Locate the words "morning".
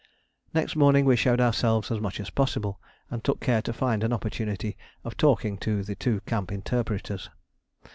0.75-1.05